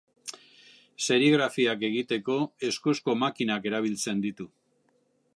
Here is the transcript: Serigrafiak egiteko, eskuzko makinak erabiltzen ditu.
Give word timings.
Serigrafiak 1.07 1.83
egiteko, 1.89 2.37
eskuzko 2.69 3.15
makinak 3.25 3.67
erabiltzen 3.73 4.25
ditu. 4.25 4.49